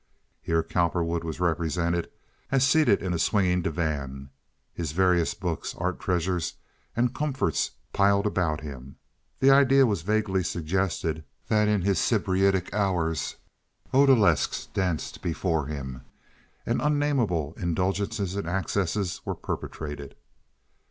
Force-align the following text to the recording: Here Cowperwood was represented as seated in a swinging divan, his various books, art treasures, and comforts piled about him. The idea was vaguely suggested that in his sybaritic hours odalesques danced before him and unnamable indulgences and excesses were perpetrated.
Here 0.41 0.63
Cowperwood 0.63 1.23
was 1.23 1.39
represented 1.39 2.09
as 2.51 2.65
seated 2.67 3.03
in 3.03 3.13
a 3.13 3.19
swinging 3.19 3.61
divan, 3.61 4.31
his 4.73 4.93
various 4.93 5.35
books, 5.35 5.75
art 5.77 5.99
treasures, 5.99 6.55
and 6.95 7.13
comforts 7.13 7.69
piled 7.93 8.25
about 8.25 8.61
him. 8.61 8.95
The 9.41 9.51
idea 9.51 9.85
was 9.85 10.01
vaguely 10.01 10.41
suggested 10.43 11.23
that 11.49 11.67
in 11.67 11.83
his 11.83 11.99
sybaritic 11.99 12.73
hours 12.73 13.35
odalesques 13.93 14.73
danced 14.73 15.21
before 15.21 15.67
him 15.67 16.01
and 16.65 16.81
unnamable 16.81 17.53
indulgences 17.55 18.35
and 18.35 18.47
excesses 18.49 19.21
were 19.23 19.35
perpetrated. 19.35 20.15